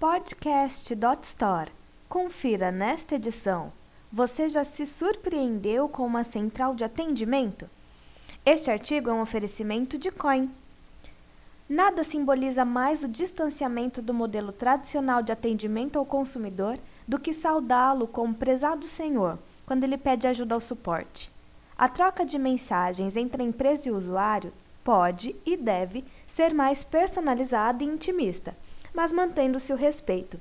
Podcast.store. 0.00 1.72
Confira 2.08 2.70
nesta 2.70 3.16
edição. 3.16 3.72
Você 4.12 4.48
já 4.48 4.62
se 4.62 4.86
surpreendeu 4.86 5.88
com 5.88 6.06
uma 6.06 6.22
central 6.22 6.76
de 6.76 6.84
atendimento? 6.84 7.68
Este 8.46 8.70
artigo 8.70 9.10
é 9.10 9.12
um 9.12 9.20
oferecimento 9.20 9.98
de 9.98 10.12
Coin. 10.12 10.48
Nada 11.68 12.04
simboliza 12.04 12.64
mais 12.64 13.02
o 13.02 13.08
distanciamento 13.08 14.00
do 14.00 14.14
modelo 14.14 14.52
tradicional 14.52 15.20
de 15.20 15.32
atendimento 15.32 15.98
ao 15.98 16.06
consumidor 16.06 16.78
do 17.06 17.18
que 17.18 17.32
saudá-lo 17.32 18.06
como 18.06 18.32
prezado 18.32 18.86
senhor 18.86 19.36
quando 19.66 19.82
ele 19.82 19.98
pede 19.98 20.28
ajuda 20.28 20.54
ao 20.54 20.60
suporte. 20.60 21.28
A 21.76 21.88
troca 21.88 22.24
de 22.24 22.38
mensagens 22.38 23.16
entre 23.16 23.42
a 23.42 23.46
empresa 23.46 23.88
e 23.88 23.90
o 23.90 23.96
usuário 23.96 24.52
pode 24.84 25.34
e 25.44 25.56
deve 25.56 26.04
ser 26.28 26.54
mais 26.54 26.84
personalizada 26.84 27.82
e 27.82 27.86
intimista 27.88 28.54
mas 28.94 29.12
mantendo-se 29.12 29.72
o 29.72 29.76
respeito. 29.76 30.40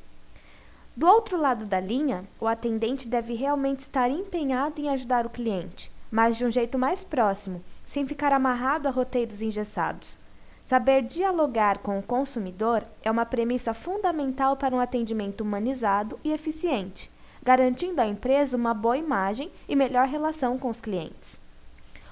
Do 0.96 1.06
outro 1.06 1.38
lado 1.38 1.66
da 1.66 1.80
linha, 1.80 2.26
o 2.40 2.48
atendente 2.48 3.08
deve 3.08 3.34
realmente 3.34 3.82
estar 3.82 4.10
empenhado 4.10 4.82
em 4.82 4.90
ajudar 4.90 5.26
o 5.26 5.30
cliente, 5.30 5.92
mas 6.10 6.38
de 6.38 6.46
um 6.46 6.50
jeito 6.50 6.78
mais 6.78 7.04
próximo, 7.04 7.64
sem 7.86 8.06
ficar 8.06 8.34
amarrado 8.34 8.88
a 8.88 8.92
roteiros 8.92 9.42
engessados. 9.42 10.18
Saber 10.66 11.04
dialogar 11.04 11.78
com 11.78 11.98
o 11.98 12.04
consumidor 12.04 12.84
é 13.04 13.10
uma 13.10 13.26
premissa 13.26 13.74
fundamental 13.74 14.58
para 14.58 14.76
um 14.76 14.80
atendimento 14.80 15.42
humanizado 15.42 16.20
e 16.24 16.34
eficiente, 16.34 17.10
garantindo 17.42 18.02
à 18.02 18.06
empresa 18.06 18.58
uma 18.58 18.74
boa 18.74 18.98
imagem 18.98 19.50
e 19.70 19.76
melhor 19.76 20.08
relação 20.08 20.58
com 20.58 20.70
os 20.70 20.82
clientes. 20.82 21.40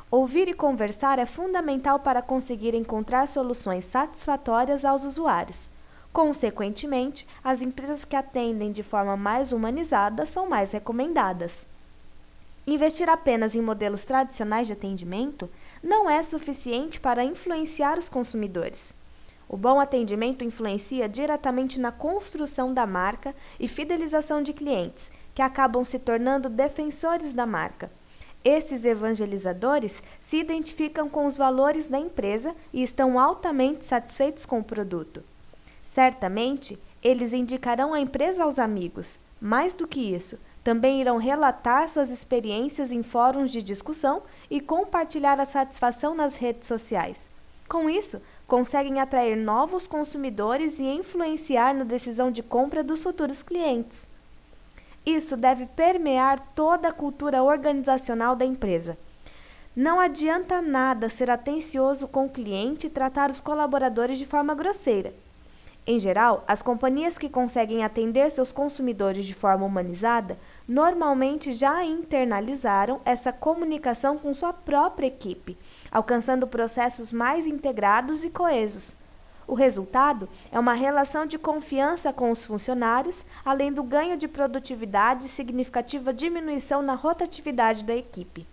Ouvir 0.09 0.47
e 0.47 0.53
conversar 0.53 1.19
é 1.19 1.25
fundamental 1.25 1.99
para 1.99 2.21
conseguir 2.21 2.73
encontrar 2.73 3.27
soluções 3.27 3.83
satisfatórias 3.83 4.85
aos 4.85 5.03
usuários. 5.03 5.69
Consequentemente, 6.15 7.27
as 7.43 7.61
empresas 7.61 8.05
que 8.05 8.15
atendem 8.15 8.71
de 8.71 8.81
forma 8.81 9.17
mais 9.17 9.51
humanizada 9.51 10.25
são 10.25 10.47
mais 10.47 10.71
recomendadas. 10.71 11.67
Investir 12.65 13.09
apenas 13.09 13.53
em 13.53 13.59
modelos 13.61 14.05
tradicionais 14.05 14.65
de 14.65 14.71
atendimento 14.71 15.49
não 15.83 16.09
é 16.09 16.23
suficiente 16.23 17.01
para 17.01 17.25
influenciar 17.25 17.99
os 17.99 18.07
consumidores. 18.07 18.93
O 19.49 19.57
bom 19.57 19.77
atendimento 19.77 20.45
influencia 20.45 21.09
diretamente 21.09 21.81
na 21.81 21.91
construção 21.91 22.73
da 22.73 22.87
marca 22.87 23.35
e 23.59 23.67
fidelização 23.67 24.41
de 24.41 24.53
clientes, 24.53 25.11
que 25.33 25.41
acabam 25.41 25.83
se 25.83 25.99
tornando 25.99 26.47
defensores 26.47 27.33
da 27.33 27.45
marca. 27.45 27.91
Esses 28.41 28.85
evangelizadores 28.85 30.01
se 30.21 30.37
identificam 30.37 31.09
com 31.09 31.25
os 31.25 31.35
valores 31.35 31.89
da 31.89 31.99
empresa 31.99 32.55
e 32.71 32.81
estão 32.81 33.19
altamente 33.19 33.83
satisfeitos 33.85 34.45
com 34.45 34.59
o 34.59 34.63
produto. 34.63 35.21
Certamente, 35.95 36.77
eles 37.01 37.31
indicarão 37.31 37.93
a 37.93 38.01
empresa 38.01 38.43
aos 38.43 38.59
amigos. 38.59 39.17
Mais 39.39 39.73
do 39.73 39.87
que 39.87 40.13
isso, 40.13 40.37
também 40.61 40.99
irão 40.99 41.15
relatar 41.15 41.87
suas 41.87 42.09
experiências 42.09 42.91
em 42.91 43.01
fóruns 43.01 43.49
de 43.49 43.61
discussão 43.61 44.23
e 44.51 44.59
compartilhar 44.59 45.39
a 45.39 45.45
satisfação 45.45 46.13
nas 46.13 46.35
redes 46.35 46.67
sociais. 46.67 47.29
Com 47.69 47.89
isso, 47.89 48.21
conseguem 48.45 48.99
atrair 48.99 49.37
novos 49.37 49.87
consumidores 49.87 50.79
e 50.79 50.83
influenciar 50.83 51.73
na 51.73 51.85
decisão 51.85 52.29
de 52.29 52.43
compra 52.43 52.83
dos 52.83 53.01
futuros 53.01 53.41
clientes. 53.41 54.05
Isso 55.05 55.37
deve 55.37 55.65
permear 55.65 56.45
toda 56.53 56.89
a 56.89 56.93
cultura 56.93 57.41
organizacional 57.41 58.35
da 58.35 58.43
empresa. 58.43 58.97
Não 59.73 59.97
adianta 59.97 60.61
nada 60.61 61.07
ser 61.07 61.31
atencioso 61.31 62.05
com 62.05 62.25
o 62.25 62.29
cliente 62.29 62.87
e 62.87 62.89
tratar 62.89 63.29
os 63.29 63.39
colaboradores 63.39 64.19
de 64.19 64.25
forma 64.25 64.53
grosseira. 64.53 65.13
Em 65.87 65.99
geral, 65.99 66.43
as 66.47 66.63
companhias 66.63 67.15
que 67.15 67.29
conseguem 67.29 67.83
atender 67.83 68.31
seus 68.31 68.51
consumidores 68.51 69.23
de 69.23 69.35
forma 69.35 69.65
humanizada 69.65 70.35
normalmente 70.67 71.53
já 71.53 71.85
internalizaram 71.85 72.99
essa 73.05 73.31
comunicação 73.31 74.17
com 74.17 74.33
sua 74.33 74.51
própria 74.51 75.05
equipe, 75.05 75.55
alcançando 75.91 76.47
processos 76.47 77.11
mais 77.11 77.45
integrados 77.45 78.23
e 78.23 78.31
coesos. 78.31 78.97
O 79.47 79.53
resultado 79.53 80.27
é 80.51 80.59
uma 80.59 80.73
relação 80.73 81.23
de 81.27 81.37
confiança 81.37 82.11
com 82.11 82.31
os 82.31 82.43
funcionários, 82.43 83.23
além 83.45 83.71
do 83.71 83.83
ganho 83.83 84.17
de 84.17 84.27
produtividade 84.27 85.27
e 85.27 85.29
significativa 85.29 86.11
diminuição 86.11 86.81
na 86.81 86.95
rotatividade 86.95 87.83
da 87.83 87.95
equipe. 87.95 88.47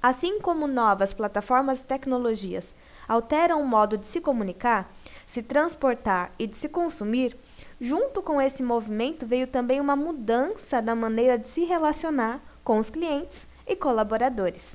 Assim 0.00 0.38
como 0.38 0.68
novas 0.68 1.12
plataformas 1.12 1.80
e 1.80 1.84
tecnologias 1.84 2.72
alteram 3.08 3.60
o 3.60 3.66
modo 3.66 3.98
de 3.98 4.06
se 4.06 4.20
comunicar, 4.20 4.88
se 5.28 5.40
transportar 5.42 6.32
e 6.38 6.46
de 6.46 6.56
se 6.56 6.70
consumir, 6.70 7.36
junto 7.78 8.22
com 8.22 8.40
esse 8.40 8.62
movimento 8.62 9.26
veio 9.26 9.46
também 9.46 9.78
uma 9.78 9.94
mudança 9.94 10.80
na 10.80 10.94
maneira 10.94 11.38
de 11.38 11.50
se 11.50 11.64
relacionar 11.64 12.40
com 12.64 12.78
os 12.78 12.88
clientes 12.88 13.46
e 13.66 13.76
colaboradores. 13.76 14.74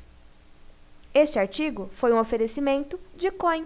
Este 1.12 1.40
artigo 1.40 1.90
foi 1.96 2.14
um 2.14 2.20
oferecimento 2.20 3.00
de 3.16 3.32
Coin. 3.32 3.66